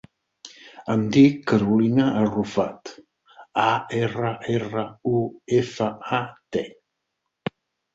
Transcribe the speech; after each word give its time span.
Em 0.93 1.03
dic 1.17 1.35
Carolina 1.51 2.07
Arrufat: 2.23 2.95
a, 3.67 3.69
erra, 4.03 4.35
erra, 4.59 4.89
u, 5.17 5.25
efa, 5.63 5.95
a, 6.23 6.27
te. 6.57 6.69